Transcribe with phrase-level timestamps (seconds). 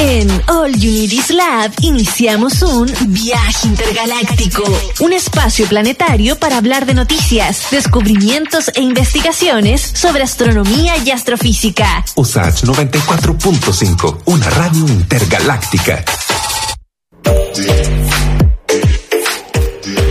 [0.00, 4.62] En All Unities Lab iniciamos un viaje intergaláctico,
[5.00, 12.04] un espacio planetario para hablar de noticias, descubrimientos e investigaciones sobre astronomía y astrofísica.
[12.14, 16.04] USACH 94.5, una radio intergaláctica.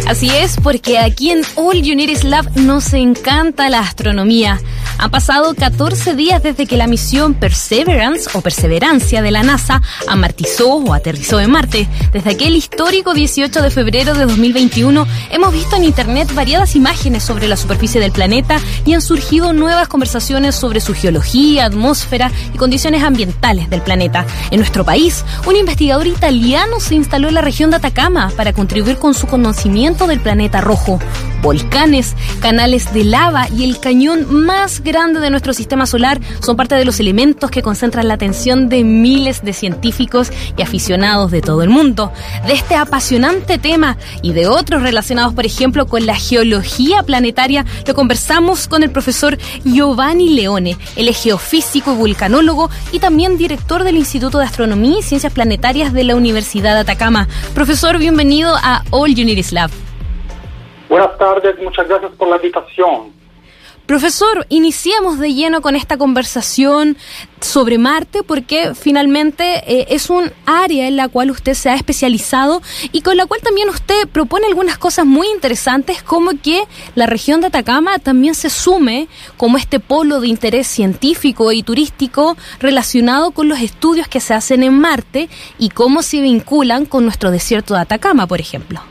[0.05, 4.59] Así es, porque aquí en All Unities Lab nos encanta la astronomía.
[4.99, 10.75] Han pasado 14 días desde que la misión Perseverance o Perseverancia de la NASA amartizó
[10.75, 11.87] o aterrizó en Marte.
[12.11, 17.47] Desde aquel histórico 18 de febrero de 2021 hemos visto en Internet variadas imágenes sobre
[17.47, 23.03] la superficie del planeta y han surgido nuevas conversaciones sobre su geología, atmósfera y condiciones
[23.03, 24.25] ambientales del planeta.
[24.49, 28.97] En nuestro país, un investigador italiano se instaló en la región de Atacama para contribuir
[28.97, 30.99] con su conocimiento del planeta rojo.
[31.41, 36.75] Volcanes, canales de lava y el cañón más grande de nuestro sistema solar son parte
[36.75, 41.63] de los elementos que concentran la atención de miles de científicos y aficionados de todo
[41.63, 42.11] el mundo.
[42.45, 47.93] De este apasionante tema y de otros relacionados, por ejemplo, con la geología planetaria, lo
[47.93, 50.77] conversamos con el profesor Giovanni Leone.
[50.95, 56.03] Es geofísico y vulcanólogo y también director del Instituto de Astronomía y Ciencias Planetarias de
[56.03, 57.27] la Universidad de Atacama.
[57.53, 59.86] Profesor, bienvenido a All Unities Lab.
[60.89, 63.17] Buenas tardes, muchas gracias por la invitación.
[63.87, 66.97] Profesor, iniciemos de lleno con esta conversación
[67.39, 72.61] sobre Marte porque finalmente eh, es un área en la cual usted se ha especializado
[72.91, 76.63] y con la cual también usted propone algunas cosas muy interesantes como que
[76.95, 82.35] la región de Atacama también se sume como este polo de interés científico y turístico
[82.59, 87.31] relacionado con los estudios que se hacen en Marte y cómo se vinculan con nuestro
[87.31, 88.81] desierto de Atacama, por ejemplo.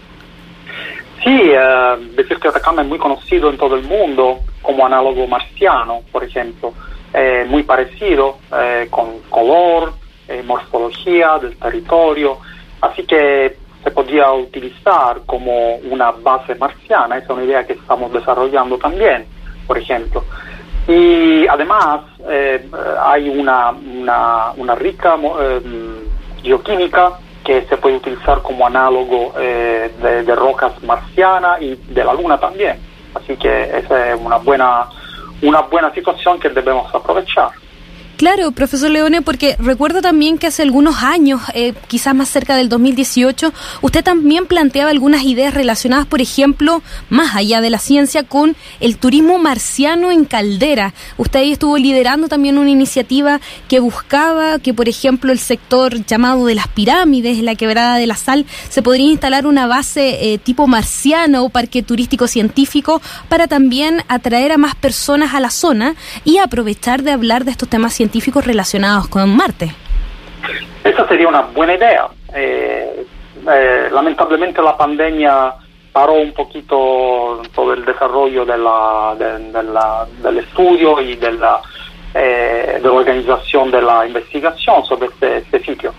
[1.27, 6.03] Sí, eh, desierto de Atacama es muy conocido en todo el mundo como análogo marciano,
[6.13, 6.73] por ejemplo,
[7.13, 9.93] eh, muy parecido eh, con color,
[10.45, 12.39] morfología del territorio,
[12.81, 18.79] así que se podría utilizar como una base marciana, es una idea que estamos desarrollando
[18.79, 19.27] también,
[19.67, 20.23] por ejemplo.
[20.87, 22.03] Y además
[23.01, 25.17] hay una, una, una rica
[26.41, 32.39] geoquímica que se puede utilizar como análogo eh, de, rocas marcianas y de la Luna
[32.39, 32.77] también.
[33.15, 34.89] Así que esa es una buena,
[35.43, 37.51] una buena situación que debemos aprovechar.
[38.17, 42.71] Claro, profesor Leone, porque recuerdo también que hace algunos años, eh, quizás más cerca del
[42.71, 48.57] 2018, usted también planteaba algunas ideas relacionadas, por ejemplo, más allá de la ciencia, con
[48.81, 50.95] el turismo marciano en caldera.
[51.19, 53.39] Usted ahí estuvo liderando también una iniciativa
[53.69, 58.17] que buscaba que, por ejemplo, el sector llamado de las pirámides, la quebrada de la
[58.17, 64.03] sal, se podría instalar una base eh, tipo marciano o parque turístico científico para también
[64.09, 68.06] atraer a más personas a la zona y aprovechar de hablar de estos temas científicos
[68.07, 69.75] científicos relacionados con Marte.
[70.85, 72.07] Esa sería una buena idea.
[72.33, 73.05] Eh,
[73.53, 75.53] eh, lamentablemente la pandemia
[75.93, 79.17] paró un poquito todo el desarrollo de la,
[80.23, 81.61] del estudio y de la,
[82.15, 85.93] eh, de la organización de la investigación sobre este, este sitio.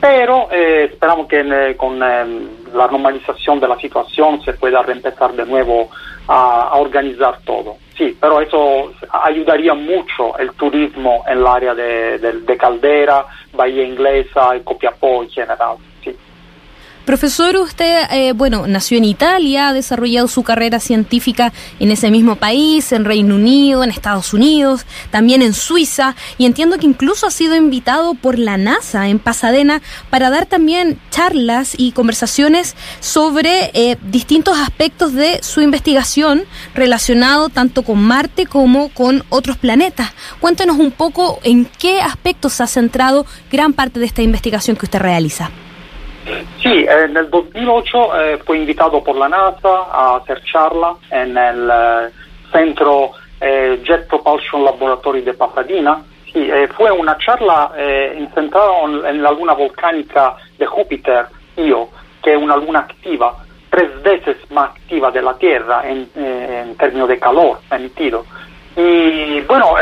[0.00, 2.26] Pero esperamos que con la
[2.74, 5.90] normalización de la situación se pueda reempezar de nuevo
[6.26, 7.76] a organizar todo.
[7.96, 14.56] Sí, pero eso ayudaría mucho el turismo en el área de, de Caldera, Bahía Inglesa
[14.56, 15.76] y Copiapó en general.
[17.04, 22.36] Profesor, usted, eh, bueno, nació en Italia, ha desarrollado su carrera científica en ese mismo
[22.36, 27.32] país, en Reino Unido, en Estados Unidos, también en Suiza, y entiendo que incluso ha
[27.32, 33.98] sido invitado por la NASA en Pasadena para dar también charlas y conversaciones sobre eh,
[34.10, 40.12] distintos aspectos de su investigación relacionado tanto con Marte como con otros planetas.
[40.38, 44.86] Cuéntenos un poco en qué aspectos se ha centrado gran parte de esta investigación que
[44.86, 45.50] usted realiza.
[46.62, 51.68] Sí, en el 2008 eh, fue invitado por la NASA a hacer charla en el
[51.68, 52.10] eh,
[52.52, 53.10] Centro
[53.40, 56.02] eh, Jet Propulsion Laboratory de Pasadena.
[56.32, 57.72] Sí, fue una charla
[58.34, 61.26] centrada en la luna volcánica de Júpiter,
[61.58, 61.90] Io,
[62.22, 63.36] que es una luna activa,
[63.68, 68.24] tres veces más activa de la Tierra en, en términos de calor emitido.
[68.74, 69.74] Y bueno,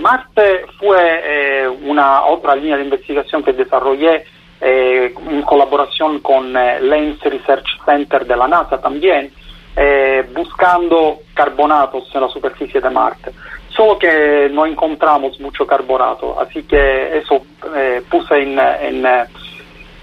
[0.00, 4.24] Marte fue una otra línea de investigación que desarrollé
[4.60, 9.30] eh, in collaborazione con eh, l'ENS Research Center de la NASA también,
[9.74, 13.32] eh, buscando carbonatos en superficie de Marte.
[13.68, 17.42] Solo que no encontramos mucho carbonato, así que eso
[17.74, 19.06] eh, puso en, en,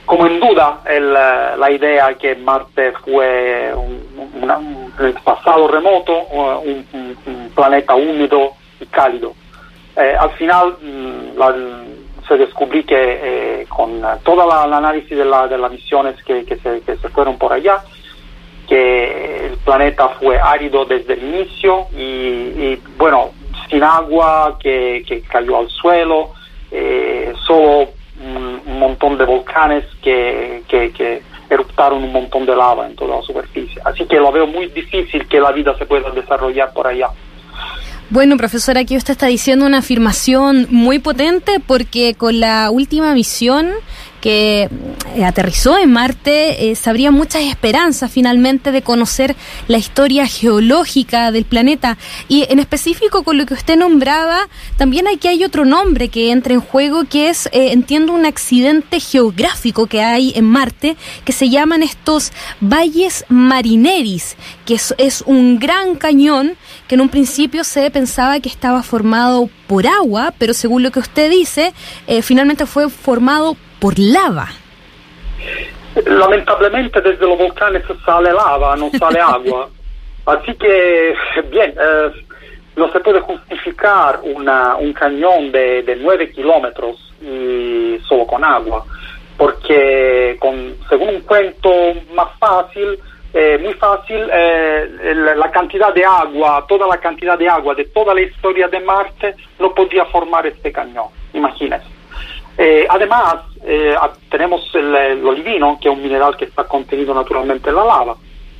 [0.06, 4.92] como en duda el, la idea que Marte fue un, una, un
[5.24, 9.34] pasado remoto, un, un, planeta húmedo y cálido.
[9.96, 11.56] Eh, al final, mm, la,
[12.28, 16.44] se descubrí que eh, con toda la, el análisis de, la, de las misiones que,
[16.46, 17.84] se, que se fueron por allá,
[18.68, 23.32] que el planeta fue árido desde el inicio y, y bueno,
[23.70, 26.32] sin agua que, que cayó al suelo,
[26.72, 27.90] eh, solo
[28.22, 30.64] un, un, montón de volcanes que,
[31.50, 33.80] eruptaron un montón de lava en toda la superficie.
[33.86, 37.10] Así que lo veo muy difícil que la vida se pueda desarrollar por allá.
[38.10, 43.70] Bueno, profesor, aquí usted está diciendo una afirmación muy potente porque con la última misión
[44.24, 44.70] que
[45.18, 49.36] eh, aterrizó en Marte, eh, se habría muchas esperanzas finalmente de conocer
[49.68, 51.98] la historia geológica del planeta.
[52.30, 54.48] Y en específico con lo que usted nombraba,
[54.78, 59.02] también aquí hay otro nombre que entra en juego, que es, eh, entiendo, un accidente
[59.02, 62.32] geográfico que hay en Marte, que se llaman estos
[62.62, 66.54] valles marineris, que es, un gran cañón
[66.88, 71.00] que en un principio se pensaba que estaba formado por agua, pero según lo que
[71.00, 71.74] usted dice,
[72.08, 74.48] eh, finalmente fue formado por lava.
[76.06, 79.68] Lamentablemente desde los volcanes sale lava, no sale agua.
[80.26, 81.14] Así que,
[81.52, 82.12] bien, eh,
[82.78, 88.86] no se puede justificar una, un cañón de, de 9 kilómetros y solo con agua,
[89.36, 91.70] porque con, según un cuento
[92.16, 92.98] más fácil,
[93.34, 98.14] eh, muy fácil, eh, la cantidad de agua, toda la cantidad de agua de toda
[98.14, 101.93] la historia de Marte no podía formar este cañón, imagínense.
[102.66, 103.94] Eh, además, eh,
[104.32, 108.16] tenemos el, el, olivino, que es un mineral que está contenido naturalmente en la lava,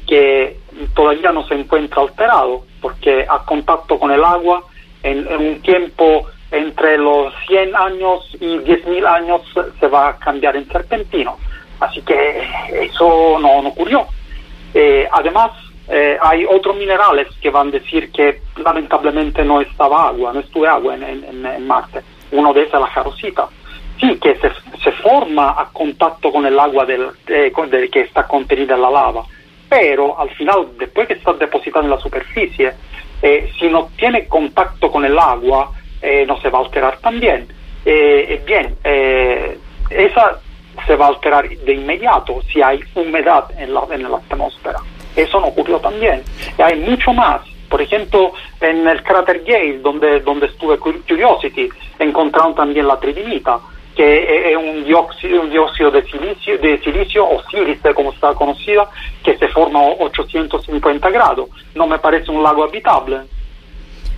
[0.06, 0.58] que
[0.94, 4.62] todavía no se encuentra alterado, porque a contacto con el agua,
[5.04, 9.42] en, en un tiempo entre los 100 años y 10.000 años
[9.80, 11.38] se va a cambiar en serpentino.
[11.80, 14.06] Así que eso no, no ocurrió.
[14.74, 15.52] Eh, además,
[15.88, 20.68] eh, hay otros minerales que van a decir que lamentablemente no estaba agua, no estuvo
[20.68, 22.02] agua en, en, en Marte.
[22.34, 23.48] Uno de esos es la jarosita
[24.00, 24.50] sí que se,
[24.84, 27.52] se, forma a contacto con el agua del, eh,
[27.92, 29.24] que está contenida en la lava,
[29.70, 32.74] pero al final, después que está depositada en la superficie,
[33.22, 37.48] eh, si no tiene contacto con el agua, eh, no se va a alterar también.
[38.46, 38.78] bien,
[39.90, 40.40] esa
[40.88, 44.80] se va a alterar de inmediato si hay humedad en la, en la atmósfera.
[45.16, 46.24] Eso no ocurrió también.
[46.58, 47.42] Y hay mucho más.
[47.70, 51.70] Por ejemplo, en el cráter Gale, donde, donde estuve Curiosity,
[52.00, 53.60] encontraron también la tridimita
[53.96, 58.90] que es un dióxido, un dióxido de silicio, de silicio o sílice como está conocida,
[59.24, 61.50] que se forma a 850 grados.
[61.76, 63.22] No me parece un lago habitable.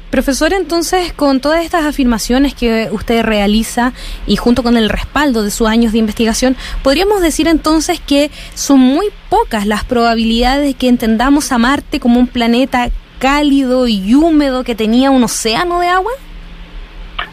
[0.10, 3.92] Profesor, entonces, con todas estas afirmaciones que usted realiza
[4.26, 8.80] y junto con el respaldo de sus años de investigación, podríamos decir entonces que son
[8.80, 14.64] muy pocas las probabilidades de que entendamos a Marte como un planeta cálido y húmedo
[14.64, 16.12] que tenía un océano de agua?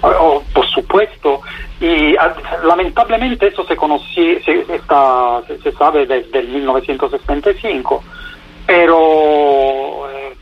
[0.00, 1.40] Oh, por supuesto,
[1.82, 2.32] y a,
[2.62, 8.05] lamentablemente eso se, conocí, se, está, se, sabe desde el 1965,
[8.64, 10.32] pero eh,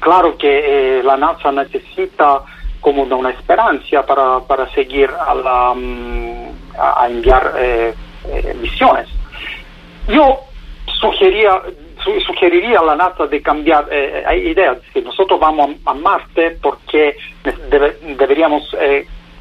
[0.00, 2.40] claro que eh, la NASA necesita
[2.80, 5.74] como una esperanza para, para seguir a, la,
[6.78, 7.94] a enviar eh,
[8.26, 9.08] eh, misiones.
[10.08, 10.40] Yo
[10.98, 11.60] sugería,
[12.02, 13.88] su, sugeriría a la NASA de cambiar
[14.34, 17.14] ideas, que nosotros vamos a, Marte porque
[17.68, 18.74] debe, deberíamos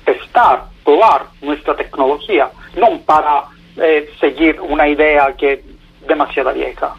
[0.04, 3.46] testar, probar nuestra tecnología, no para
[3.78, 5.60] eh, seguir una idea que es
[6.08, 6.94] demasiado vieja.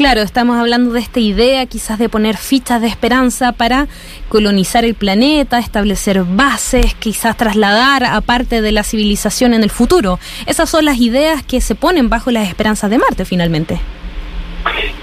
[0.00, 3.86] Claro, estamos hablando de esta idea quizás de poner fichas de esperanza para
[4.30, 10.18] colonizar el planeta, establecer bases, quizás trasladar a parte de la civilización en el futuro.
[10.46, 13.78] Esas son las ideas que se ponen bajo las esperanzas de Marte finalmente.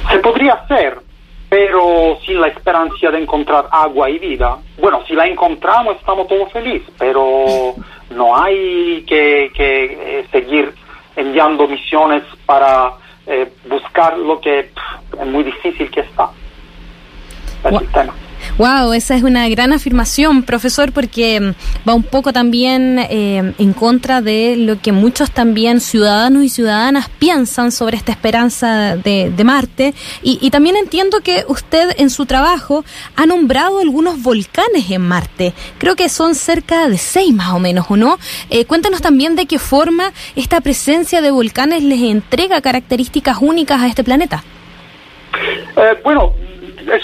[0.10, 0.98] Se podría hacer,
[1.48, 4.58] pero sin la esperanza de encontrar agua y vida.
[4.82, 7.76] Bueno, si la encontramos estamos todos felices, pero
[8.10, 10.74] no hay que, que eh, seguir
[11.16, 12.94] enviando misiones para
[13.26, 16.30] eh, buscar lo que pff, es muy difícil que está.
[17.64, 18.14] El sistema.
[18.58, 23.74] Wow, esa es una gran afirmación, profesor, porque mm, va un poco también eh, en
[23.74, 29.44] contra de lo que muchos también ciudadanos y ciudadanas piensan sobre esta esperanza de, de
[29.44, 29.94] Marte.
[30.24, 32.84] Y, y, también entiendo que usted en su trabajo
[33.16, 35.54] ha nombrado algunos volcanes en Marte.
[35.78, 38.18] Creo que son cerca de seis más o menos, ¿o no?
[38.50, 43.88] Eh, cuéntanos también de qué forma esta presencia de volcanes les entrega características únicas a
[43.88, 44.44] este planeta.
[45.78, 46.34] Eh, bueno,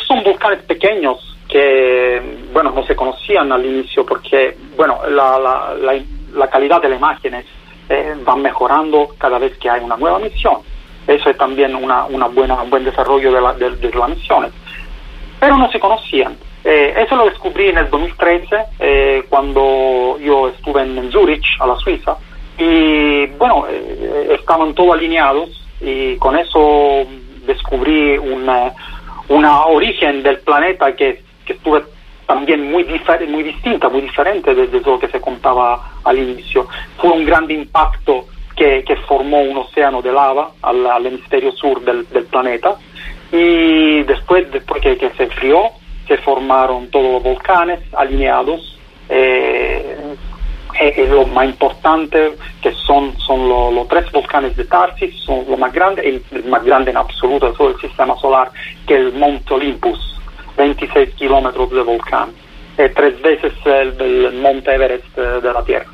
[0.07, 2.19] son volcanes pequeños que,
[2.51, 6.01] bueno, no se conocían al inicio porque, bueno, la, la, la,
[6.33, 7.45] la calidad de las imágenes
[7.89, 10.61] eh, va mejorando cada vez que hay una nueva misión.
[11.05, 14.51] Eso es también una, una buena, un buen desarrollo de, la, de, de las misiones.
[15.39, 16.35] Pero no se conocían.
[16.63, 21.75] Eh, eso lo descubrí en el 2013, eh, cuando yo estuve en, Zurich, a la
[21.75, 22.17] Suiza,
[22.57, 25.49] y bueno, eh, estaban todos alineados
[25.81, 27.05] y con eso
[27.45, 28.73] descubrí una,
[29.27, 31.83] una origen del planeta que, que estuve
[32.25, 32.85] también muy,
[33.27, 36.67] muy distinta, muy diferente desde lo que se contaba al inicio.
[36.97, 41.81] Fue un gran impacto que, que formó un océano de lava al, al hemisferio sur
[41.81, 42.75] del, del, planeta
[43.31, 45.71] y después, después que, que, se enfrió,
[46.07, 48.79] se formaron todos los volcanes alineados.
[49.09, 49.97] Eh,
[50.79, 55.71] eh, lo más importante que son, son los tres volcanes de Tarsis, son lo más
[55.71, 58.49] grande, el más grande en absoluto de todo el sistema solar,
[58.87, 60.19] que es el Monte Olympus,
[60.57, 62.31] 26 kilómetros de volcán,
[62.77, 65.92] eh, tres veces el, el Monte Everest eh, de la Tierra.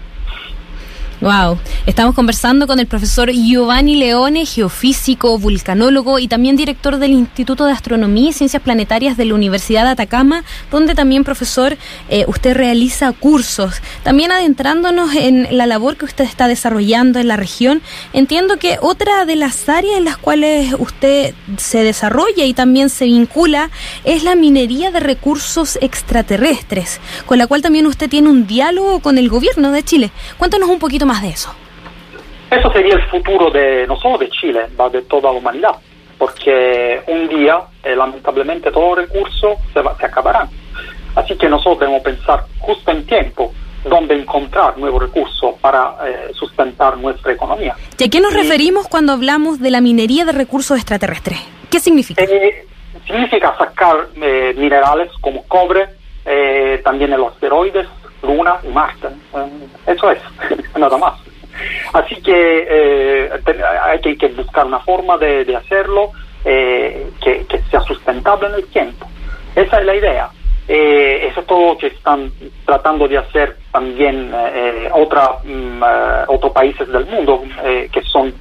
[1.21, 1.59] Wow.
[1.85, 7.73] Estamos conversando con el profesor Giovanni Leone, geofísico, vulcanólogo y también director del Instituto de
[7.73, 11.77] Astronomía y Ciencias Planetarias de la Universidad de Atacama, donde también, profesor,
[12.09, 13.81] eh, usted realiza cursos.
[14.03, 17.81] También adentrándonos en la labor que usted está desarrollando en la región,
[18.13, 23.05] entiendo que otra de las áreas en las cuales usted se desarrolla y también se
[23.05, 23.71] vincula
[24.05, 29.17] es la minería de recursos extraterrestres, con la cual también usted tiene un diálogo con
[29.17, 30.11] el gobierno de Chile.
[30.37, 31.53] Cuéntanos un poquito más de eso.
[32.51, 35.75] Eso sería el futuro de no solo de Chile, va de toda la humanidad,
[36.17, 40.49] porque un día, eh, lamentablemente, todos los recursos se, va, se acabarán.
[41.15, 46.97] Así que nosotros debemos pensar justo en tiempo dónde encontrar nuevos recursos para eh, sustentar
[46.97, 47.75] nuestra economía.
[47.97, 51.39] ¿Y a qué nos y, referimos cuando hablamos de la minería de recursos extraterrestres?
[51.69, 52.23] ¿Qué significa?
[52.23, 52.65] Eh,
[53.05, 55.87] significa sacar eh, minerales como cobre,
[56.25, 57.87] eh, también en los asteroides,
[58.35, 59.07] Luna y Marte.
[59.85, 60.19] Eso es,
[60.77, 61.19] nada más.
[61.93, 63.29] Así que eh,
[63.83, 66.11] hay que, buscar una forma de, de hacerlo
[66.45, 69.07] eh, que, que, sea sustentable en el tiempo.
[69.55, 70.29] Esa es la idea.
[70.71, 72.31] Eh, eso es todo lo que están
[72.63, 75.81] tratando de hacer también eh, otra, um,
[76.27, 78.31] otros países del mundo eh, que son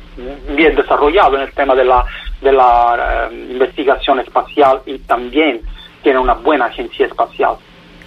[0.55, 2.05] bien desarrollados en el tema de la,
[2.43, 5.63] de la investigación espacial y también
[6.03, 7.57] tienen una buena agencia espacial.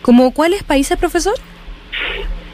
[0.03, 1.33] ¿Como cuáles países, profesor?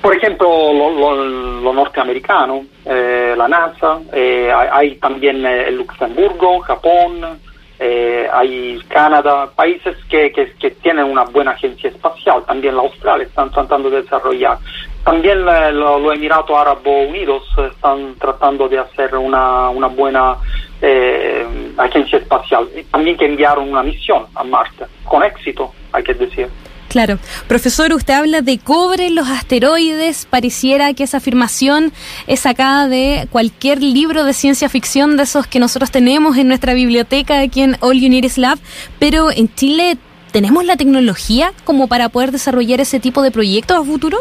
[0.01, 1.16] Por ejemplo, lo,
[1.62, 7.39] lo, norteamericano, eh, la NASA, eh, hay, también eh, Luxemburgo, Japón,
[7.80, 13.51] eh, hay Canadá, países que, que, tienen una buena agencia espacial, también la Australia están
[13.51, 14.58] tratando de desarrollar.
[15.04, 20.38] También los lo Emiratos Árabes Unidos están tratando de hacer una, una buena
[20.82, 21.46] eh,
[21.77, 22.68] agencia espacial.
[22.92, 26.50] También que enviaron una misión a Marte, con éxito, hay que decir.
[26.98, 27.20] Claro.
[27.48, 30.25] Profesor, usted habla de cobre en los asteroides.
[30.25, 31.94] Pareciera que esa afirmación
[32.25, 36.74] es sacada de cualquier libro de ciencia ficción de esos que nosotros tenemos en nuestra
[36.74, 38.58] biblioteca aquí en All Unities Lab.
[38.98, 40.00] Pero en Chile,
[40.32, 44.18] ¿tenemos la tecnología como para poder desarrollar ese tipo de proyectos a futuro?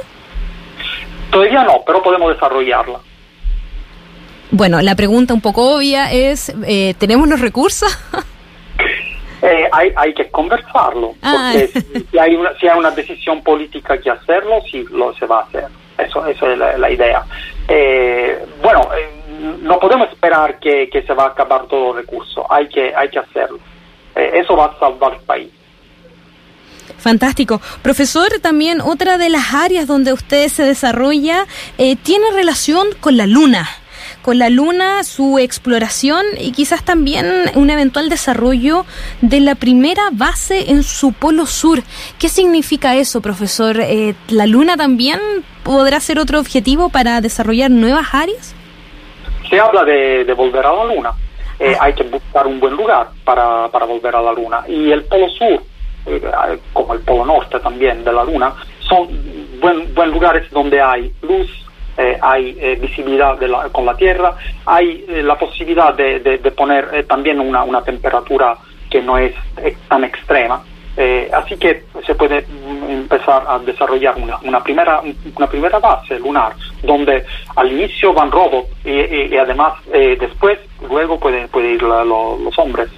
[1.31, 2.99] Todavía no, pero podemos desarrollarla.
[4.51, 7.89] Bueno, la pregunta un poco obvia es, eh, ¿tenemos los recursos?
[9.49, 11.53] Eh, hay, hay, que conversarlo, ah.
[11.53, 15.41] porque si hay, una, si hay una decisión política que hacerlo, sí lo se va
[15.41, 15.67] a hacer.
[15.99, 17.23] Eso, eso es la, la idea.
[17.69, 19.09] Eh, bueno, eh,
[19.63, 23.09] no podemos esperar que, que, se va a acabar todo el recurso, hay que, hay
[23.09, 23.59] que hacerlo.
[24.17, 25.51] Eh, eso va a salvar el país.
[26.99, 27.61] Fantástico.
[27.83, 31.47] Profesor, también otra de las áreas donde usted se desarrolla
[31.79, 33.69] eh, tiene relación con la luna
[34.27, 38.85] con la Luna, su exploración y quizás también un eventual desarrollo
[39.21, 41.79] de la primera base en su polo sur.
[42.19, 43.79] ¿Qué significa eso, profesor?
[43.79, 45.21] Eh, ¿La Luna también
[45.63, 48.53] podrá ser otro objetivo para desarrollar nuevas áreas?
[49.49, 51.13] Se habla de, de volver a la Luna.
[51.61, 51.85] Eh, ah.
[51.85, 54.65] Hay que buscar un buen lugar para, para volver a la Luna.
[54.67, 55.63] Y el polo sur,
[56.07, 56.21] eh,
[56.73, 59.07] como el polo norte también de la Luna, son
[59.61, 61.49] buen, buen lugares donde hay luz,
[61.97, 64.35] eh, hay eh, visibilidad la, con la Tierra,
[64.67, 68.57] hay eh, la posibilidad de, de, de poner eh, también una, una, temperatura
[68.91, 69.35] que no es
[69.89, 70.63] tan extrema.
[71.33, 75.03] así que se puede mm, empezar a desarrollar una, una, primera,
[75.35, 77.25] una primera base lunar, donde
[77.57, 82.89] al inicio van robots y, además después, luego pueden, pueden ir los hombres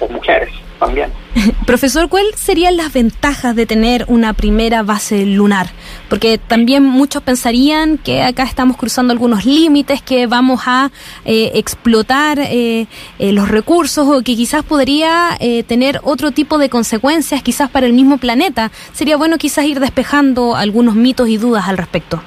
[0.00, 1.10] o mujeres también.
[1.66, 5.68] Profesor, ¿cuáles serían las ventajas de tener una primera base lunar?
[6.08, 10.90] Porque también muchos pensarían que acá estamos cruzando algunos límites, que vamos a
[11.24, 12.86] eh, explotar eh,
[13.18, 17.86] eh, los recursos o que quizás podría eh, tener otro tipo de consecuencias quizás para
[17.86, 18.70] el mismo planeta.
[18.92, 22.22] Sería bueno quizás ir despejando algunos mitos y dudas al respecto.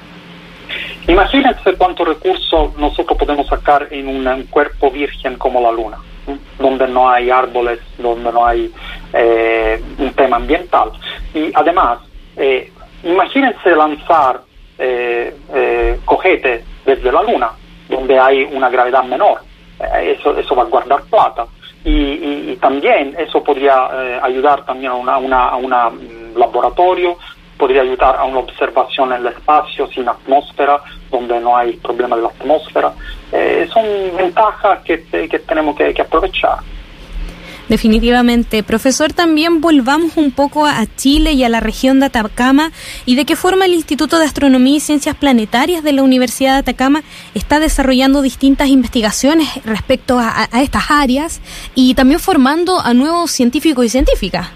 [1.08, 5.96] Imagínense cuántos recursos nosotros podemos sacar en un cuerpo virgen como la Luna
[6.58, 8.72] donde no hay árboles, donde no hay
[9.12, 10.90] eh, un tema ambiental.
[11.34, 11.98] Y además,
[12.36, 12.70] eh,
[13.04, 14.42] imagínense lanzar
[14.78, 17.50] eh, eh, cohetes desde la Luna,
[17.88, 19.40] donde hay una gravedad menor.
[19.80, 21.46] Eh, eso, eso va a guardar plata.
[21.84, 26.36] Y, y, y también eso podría eh, ayudar también a un una, a una, mm,
[26.36, 27.16] laboratorio,
[27.56, 32.22] podría ayudar a una observación en el espacio sin atmósfera, donde no hay problema de
[32.22, 32.92] la atmósfera.
[33.32, 33.84] Eh, son
[34.16, 36.58] ventajas que, que tenemos que, aprovechar.
[37.68, 38.64] Definitivamente.
[38.64, 42.72] Profesor, también volvamos un poco a Chile y a la región de Atacama
[43.06, 46.58] y de qué forma el Instituto de Astronomía y Ciencias Planetarias de la Universidad de
[46.60, 47.02] Atacama
[47.34, 51.40] está desarrollando distintas investigaciones respecto a estas áreas
[51.76, 54.48] y también formando a nuevos científicos y científicas.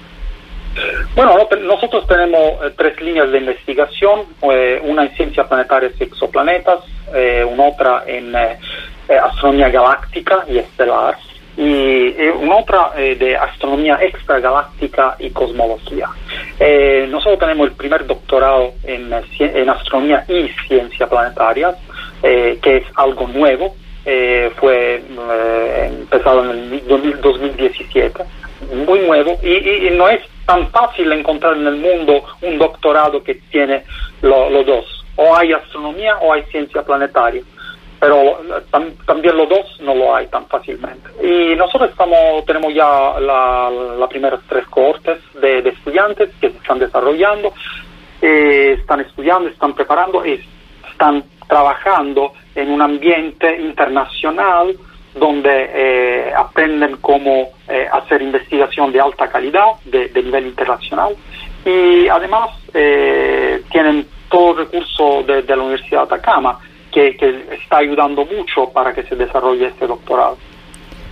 [1.14, 6.80] Bueno, nosotros tenemos eh, tres líneas de investigación, eh, una en ciencias planetarias y exoplanetas,
[7.14, 8.34] eh, una otra en
[9.08, 11.16] astronomía galáctica y estelar,
[11.56, 16.08] y una otra de astronomía extragaláctica y cosmología.
[17.08, 21.76] Nosotros tenemos el primer doctorado en, en astronomía y ciencias planetarias,
[22.22, 23.76] eh, que es algo nuevo,
[24.56, 25.02] fue
[25.86, 28.24] empezado en el 2017,
[28.86, 33.84] muy nuevo, y, no es tan fácil encontrar en el mundo un doctorado que tiene
[34.22, 37.42] los lo dos, o hay astronomía o hay ciencia planetaria
[38.04, 38.38] pero
[38.70, 41.08] tam, también los dos no lo hay tan fácilmente.
[41.22, 47.54] Y nosotros estamos, tenemos ya las la primeras tres cohortes de, estudiantes que están desarrollando,
[48.20, 50.38] eh, están estudiando, están preparando y
[50.90, 54.76] están trabajando en un ambiente internacional
[55.14, 61.14] donde eh, aprenden cómo eh, hacer investigación de alta calidad, de, nivel internacional,
[61.64, 66.58] y además eh, tienen todo el recurso de, de la Universidad de Atacama,
[66.90, 70.36] que, que, está ayudando mucho para que se desarrolle este doctorado.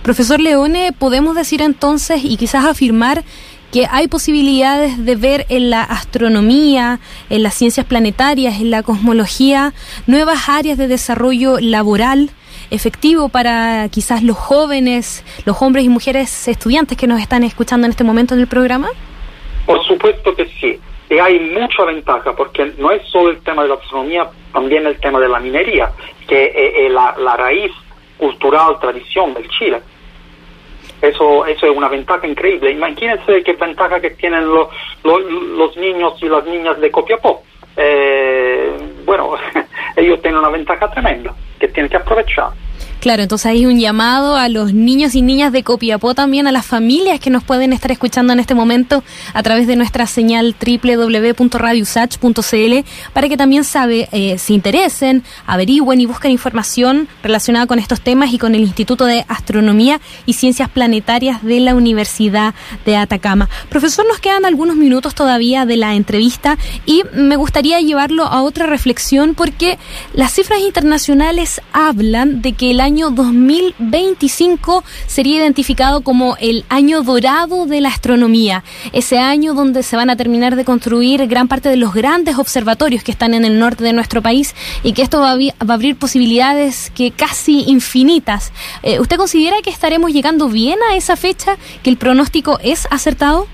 [0.01, 3.23] Profesor Leone, podemos decir entonces y quizás afirmar
[3.71, 6.99] que hay posibilidades de ver en la astronomía,
[7.31, 9.73] en las ciencias planetarias, en la cosmología,
[10.05, 12.29] nuevas áreas de desarrollo laboral
[12.73, 17.91] efectivo para quizás los jóvenes, los hombres y mujeres estudiantes que nos están escuchando en
[17.91, 18.89] este momento en el programa?
[19.65, 20.79] Por supuesto que sí.
[21.09, 24.99] Y hay mucha ventaja porque no es solo el tema de la astronomía, también el
[24.99, 25.91] tema de la minería,
[26.27, 27.71] que es la, la raíz
[28.17, 29.79] cultural, tradición del Chile.
[31.01, 32.71] Eso, eso es una ventaja increíble.
[32.71, 34.69] Imagínense qué ventaja que tienen lo,
[35.03, 37.43] los niños y las niñas de Copiapó.
[37.77, 38.71] Eh,
[39.05, 39.35] bueno,
[39.95, 41.33] ellos tienen una ventaja tremenda
[41.63, 42.51] que tienen que aprovechar.
[43.03, 46.65] Claro, entonces hay un llamado a los niños y niñas de Copiapó, también a las
[46.65, 52.89] familias que nos pueden estar escuchando en este momento a través de nuestra señal www.radiosach.cl
[53.11, 58.31] para que también sabe, eh, se interesen, averigüen y busquen información relacionada con estos temas
[58.31, 62.53] y con el Instituto de Astronomía y Ciencias Planetarias de la Universidad
[62.85, 63.49] de Atacama.
[63.67, 68.65] Profesor, nos quedan algunos minutos todavía de la entrevista y me gustaría llevarlo a otra
[68.65, 69.77] reflexión porque
[70.13, 77.01] las cifras internacionales hablan de que el año año 2025 sería identificado como el año
[77.01, 81.69] dorado de la astronomía, ese año donde se van a terminar de construir gran parte
[81.69, 85.21] de los grandes observatorios que están en el norte de nuestro país y que esto
[85.21, 88.53] va a, abrir posibilidades que casi infinitas.
[88.83, 93.47] Eh, ¿Usted considera que estaremos llegando bien a esa fecha, que el pronóstico es acertado?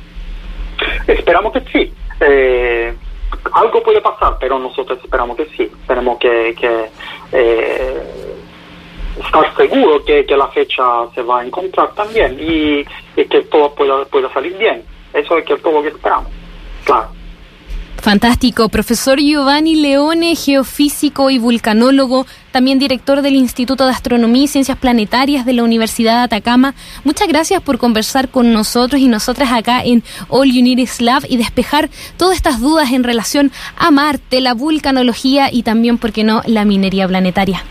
[1.07, 1.93] Esperamos que sí.
[2.19, 2.93] Eh,
[3.53, 5.63] algo puede pasar, pero nosotros esperamos que sí.
[5.63, 6.89] Esperamos que, que
[7.31, 8.38] eh,
[9.23, 12.83] estar seguro que, que, la fecha se va a encontrar también y,
[13.15, 14.83] que todo pueda, pueda, salir bien.
[15.13, 16.31] Eso es que todo lo que esperamos.
[16.85, 17.09] Claro.
[18.01, 18.69] Fantástico.
[18.69, 25.45] Profesor Giovanni Leone, geofísico y vulcanólogo, también director del Instituto de Astronomía y Ciencias Planetarias
[25.45, 26.75] de la Universidad de Atacama.
[27.03, 31.89] Muchas gracias por conversar con nosotros y nosotras acá en All Unities Lab y despejar
[32.15, 36.63] todas estas dudas en relación a Marte, la vulcanología y también, ¿por qué no?, la
[36.63, 37.63] minería planetaria.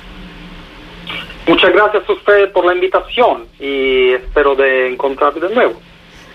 [1.49, 5.81] Muchas gracias a usted por la invitación y espero de encontrarme de nuevo.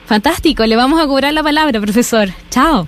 [0.05, 2.29] Fantástico, le vamos a cobrar la palabra, profesor.
[2.49, 2.87] Chao.